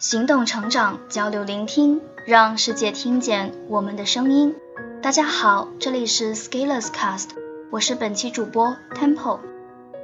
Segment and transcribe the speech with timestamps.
[0.00, 4.56] 行动成长，交流聆听，让世界听见我们的声音。
[5.02, 7.28] 大家好，这里是 Scalers Cast，
[7.70, 9.40] 我是本期主播 Temple。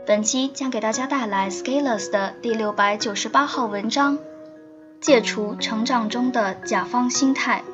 [0.06, 4.18] 本期将给大家带来 Scalers 的第六百九十八号文章：
[5.00, 7.64] 戒除成长中的甲方心态。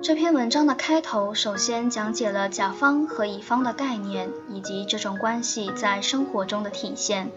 [0.00, 7.32] 这篇文章的开头首先讲解了甲方和乙方的概念，以及这种关系在生活中的体现。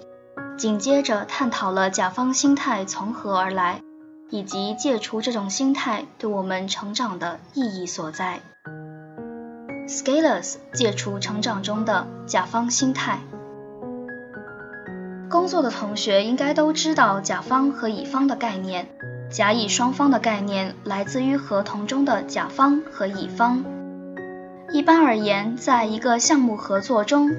[0.57, 3.81] 紧接着探讨了甲方心态从何而来，
[4.29, 8.39] 以及戒除这种心态对我们成长的意义所在。
[9.87, 13.19] Scalers 戒除成长中的甲方心态。
[15.29, 18.87] 工作的同学应该都知道甲方和乙方的概念，
[19.29, 23.63] 甲乙双方的概念来自于合同中的甲方和乙方。
[24.71, 27.31] 一般而言，在一个项目合作中，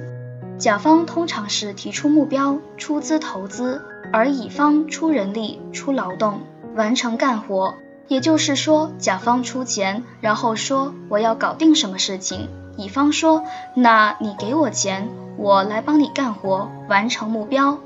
[0.57, 6.39] 甲方通常是提出目标、出资投资，而乙方出人力、出劳动，
[6.75, 7.75] 完成干活。
[8.07, 13.43] 也就是说，甲方出钱，然后说我要搞定什么事情，乙方说
[13.75, 17.77] 那你给我钱，我来帮你干活，完成目标。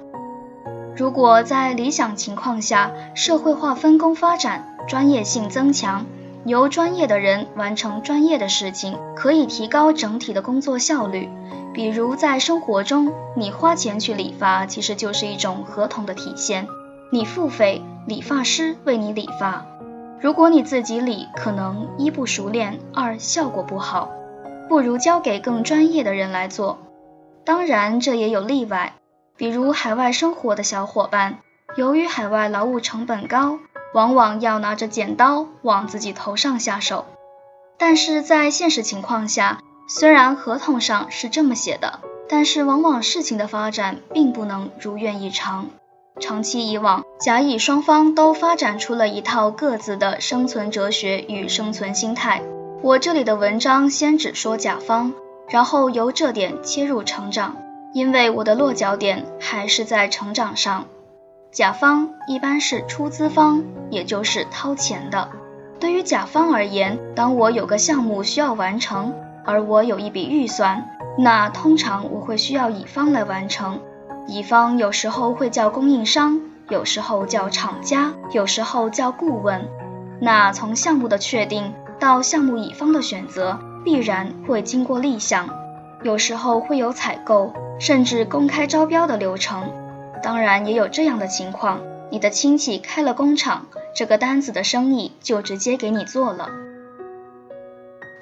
[0.95, 6.06] 如果在理想情况下，社会化分工发展，专业性增强，
[6.45, 11.28] 由专业的人完成专业的事情，可以提高整体的工作效率。
[11.73, 16.67] 比如在生活中，你花钱去理发，其实就是一种合同的体现。
[17.11, 19.66] 你付费，理发师为你理发。
[20.19, 24.11] 如果你自己理，可能一不熟练，二效果不好，
[24.69, 26.77] 不如交给更专业的人来做。
[27.44, 28.94] 当然，这也有例外，
[29.36, 31.39] 比如海外生活的小伙伴，
[31.75, 33.58] 由于海外劳务成本高，
[33.94, 37.05] 往往要拿着剪刀往自己头上下手。
[37.80, 39.59] 但是在现实情况下，
[39.94, 45.67] 虽然合同上是这么写的，但是往往事情的发展并不能如愿以偿。
[46.17, 52.42] 长期以往，甲乙双方都发展出了一套各自的生存哲学与生存心态。
[52.81, 55.11] 我这里的文章先只说甲方，
[55.49, 57.58] 然后由这点切入成长，
[57.93, 60.86] 因为我的落脚点还是在成长上。
[61.52, 65.27] 甲方一般是出资方，也就是掏钱的。
[65.82, 69.14] 对于甲方而言，当我有个项目需要完成。
[69.46, 70.86] 而我有一笔预算，
[71.18, 73.80] 那通常我会需要乙方来完成。
[74.28, 79.68] 乙方有时候会叫供应商，有时候叫厂家，有时候叫顾问。
[80.20, 85.50] 那从项目的确定到项目乙方的选择，必然会经过立项，
[86.04, 89.64] 有时候会有采购，甚至公开招标的流程。
[90.22, 91.80] 当然也有这样的情况，
[92.12, 93.66] 你的亲戚开了工厂，
[93.96, 96.48] 这个单子的生意就直接给你做了。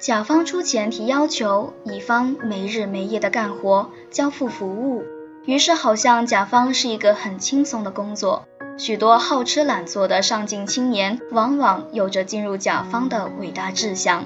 [0.00, 5.04] 甲方出钱提要求，乙方没日没夜的干活，交付服务。
[5.44, 8.46] 于是好像甲方是一个很轻松的工作。
[8.78, 14.24] 许多好吃懒做的上进青年，往往有着进入甲方的伟大志向，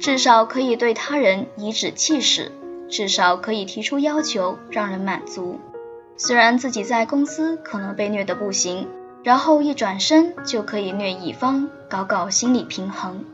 [0.00, 2.50] 至少可以对他人颐指气使，
[2.90, 5.60] 至少可以提出要求让人满足。
[6.16, 8.88] 虽然自己在公司可能被虐得不行，
[9.22, 13.24] 然后一转身就可以虐乙方，搞搞心理平衡。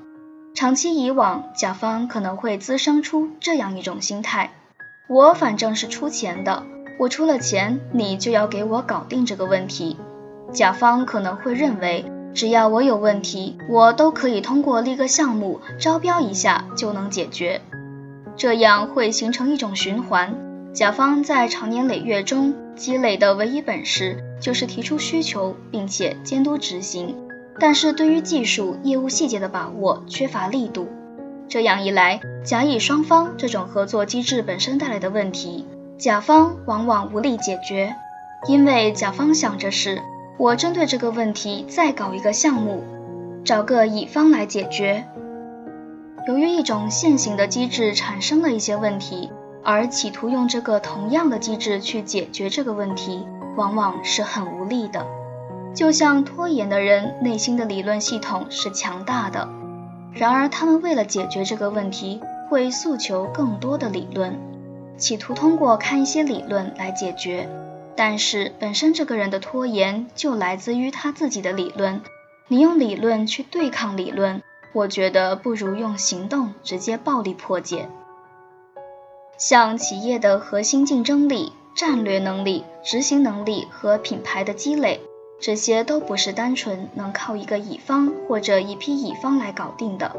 [0.55, 4.51] 长期以往，甲方可能会滋生出这样一种心态：
[5.09, 6.65] 我反正是出钱的，
[6.99, 9.97] 我出了钱，你就要给我搞定这个问题。
[10.53, 17.61] 甲方可能会认为，只要我有问题，我都可以通过立个项目、招标一下就能解决。
[18.37, 20.35] 这样会形成一种循环。
[20.73, 27.17] 甲方在长年累月中积累的唯一本事，就是提出需求，并且监督执行。
[27.61, 30.89] 但是对于技术业务细节的把握缺乏力度，
[31.49, 35.67] 这样一来，甲乙双方这种合作机制本身带来的问题，
[35.99, 37.95] 甲方往往无力解决，
[38.47, 40.01] 因为甲方想着是
[40.39, 42.85] 我针对这个问题再搞一个项目，
[43.45, 45.05] 找个乙方来解决。
[46.29, 49.33] 由于一种现行的机制产生了一些问题，
[49.65, 53.27] 而企图用这个同样的机制去解决这个问题，
[53.57, 55.05] 往往是很无力的。
[55.75, 59.49] 就像拖延的人内心的理论系统是强大的，
[60.13, 64.37] 然而他们为了解决这个问题，会诉求更多的理论，
[64.97, 67.49] 企图通过看一些理论来解决。
[67.95, 72.01] 但是本身这个人的拖延就来自于他自己的理论，
[72.47, 74.43] 你用理论去对抗理论，
[74.73, 77.89] 我觉得不如用行动直接暴力破解。
[79.37, 85.01] 像企业的核心竞争力、战略能力、执行能力和品牌的积累。
[85.41, 90.17] 这些都不是单纯能靠一个乙方或者一批乙方来搞定的。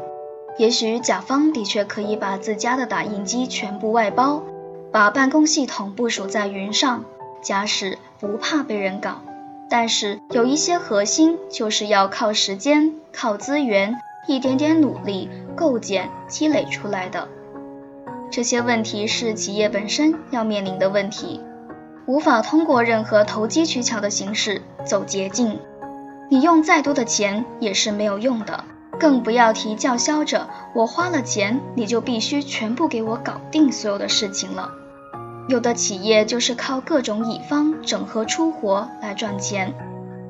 [0.58, 4.42] 也许甲方的确可以把自家的打印机全部外包，
[4.90, 7.04] 把办公系统部署在云上，
[7.42, 9.22] 假使不怕被人搞。
[9.68, 13.96] 但是有一些核心就是要靠时间、靠资源，
[14.26, 17.28] 一点点努力构建、积累出来的。
[18.32, 21.40] 这些问题是企业本身要面临的问题，
[22.10, 25.60] 无法通过任何投机取巧的形式走捷径。
[26.28, 28.64] 你用再多的钱也是没有用的，
[28.98, 34.72] 更不要提叫嚣着我花了钱，你就必须全部给我搞定所有的事情了。
[35.46, 39.72] 有的企业就是靠各种乙方整合出活来赚钱，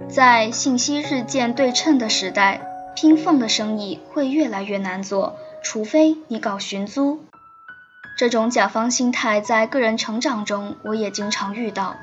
[0.06, 2.60] 在信息日渐对称的时代，
[2.94, 7.20] 拼缝的生意会越来越难做，除非你搞寻租。
[8.20, 11.96] 这种甲方心态在个人成长中，我也经常遇到。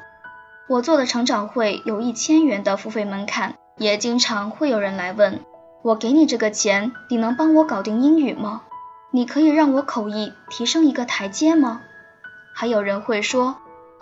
[0.67, 5.41] 我做的成长会有一千元的付费门槛，也经常会有人来问
[5.83, 8.63] 我：给你这个钱，你能帮我搞定英语吗？
[9.11, 11.81] 你可以让我口译提升一个台阶吗？
[12.51, 13.57] 还有人会说：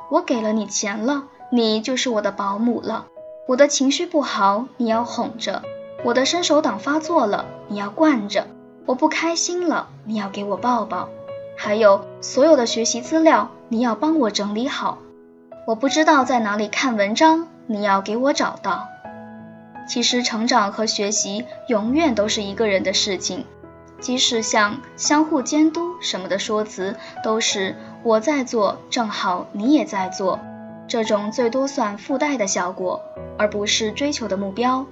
[0.09, 3.07] 我给了你钱了，你就是我的保姆了。
[3.49, 5.63] 我的情绪不好，你要哄着；
[6.05, 8.43] 我的伸手党发作了，你要惯着；
[8.85, 11.09] 我不开心了，你要给我抱抱。
[11.55, 14.99] 还有所有的学习资料，你要帮我整理好。
[15.65, 18.87] 我不知道在哪里看文章，你要给我找到。
[19.87, 23.45] 其实成长和学习永远都是一个人的事情，
[23.99, 30.39] 即使像相互监督什么的说辞，都是我在做，正好你也在做，
[30.87, 33.01] 这种最多算附带的效果，
[33.37, 34.85] 而不是追求的目标。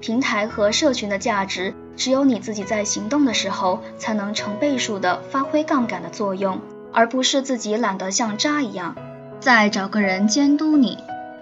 [0.00, 1.74] 平台和社群的价值。
[1.96, 6.60] 只有你自己在行动的时候，才能成倍数的发挥杠杆的作用，
[6.92, 8.94] 而不是自己懒得像渣一样，
[9.40, 10.98] 再找个人监督你。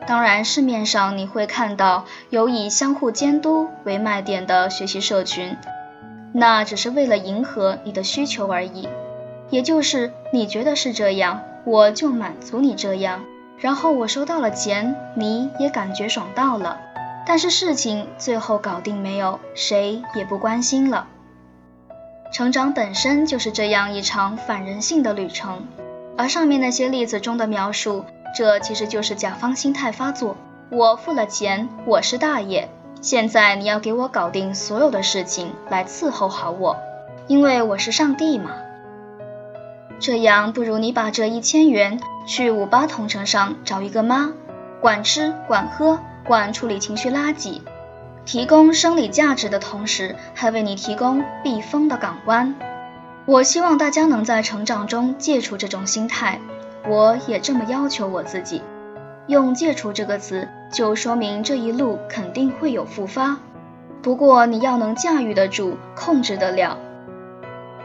[0.06, 5.56] 当然，市面上你会看到有以相互监督为卖点的学习社群，
[6.32, 8.88] 那只是为了迎合你的需求而已。
[9.50, 13.24] 也就是你觉得是这样，我就满足你这样，
[13.58, 16.78] 然后我收到了钱，你也感觉爽到了。
[17.26, 21.08] 但是事情最后搞定没有，谁也不关心了。
[22.32, 25.66] 成长本身就是这样一场反人性的旅程，
[26.18, 28.04] 而上面那些例子中的描述，
[28.36, 30.36] 这其实就是甲方心态发作。
[30.70, 32.68] 我付了钱，我是大爷，
[33.00, 36.76] 现在你要给我搞定所有的事情来伺候好我，
[37.28, 38.50] 因为我是上帝嘛。
[40.00, 44.32] 这样不如你把这一千元去五八同城上找一个妈，
[44.80, 46.00] 管吃管喝。
[46.26, 47.60] 管处理情绪垃圾，
[48.24, 52.54] 提供生理价值的同时，还为你提供避风的港湾。
[53.26, 56.40] 我希望大家能在成长中戒除这种心态，
[56.88, 58.62] 我也这么要求我自己。
[59.26, 63.38] 用“戒除”这个词，就说明这一路肯定会有复发。
[64.02, 66.76] 不过你要能驾驭得住，控制得了，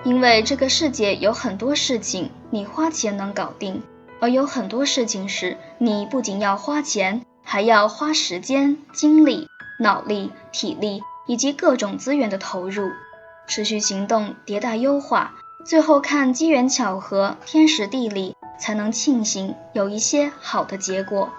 [0.04, 3.82] 因为这个世界有很多事情你花钱能搞定，
[4.20, 7.22] 而有很多事情是你不仅要花钱。
[7.52, 9.50] 还要花时间、精力、
[9.80, 12.92] 脑力、体力以及各种资源的投入，
[13.48, 15.34] 持续行动、迭代优化，
[15.66, 21.32] 最后看机缘巧合、天时地利，才能庆幸有一些好的结果。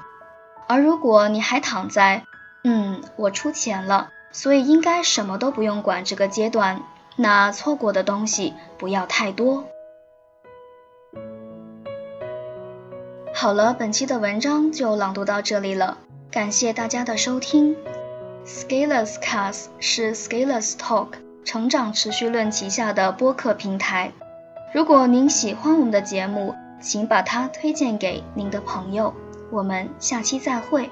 [0.66, 2.24] 而如果你还躺在
[2.64, 6.82] “嗯，我出钱了，所以应该什么都不用管”这个阶段，
[7.14, 9.64] 那错过的东西不要太多。
[13.40, 15.96] 好了，本期的文章就朗读到这里了，
[16.30, 17.74] 感谢大家的收听。
[18.44, 21.06] Scalers Cast 是 Scalers Talk
[21.42, 24.12] 成长持续论旗下的播客平台。
[24.74, 29.14] 如果您喜欢我们的节目，请把它推荐给您的朋友。
[29.50, 30.90] 我们下期再会。